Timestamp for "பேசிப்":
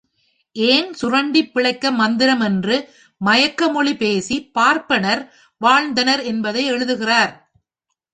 3.97-4.53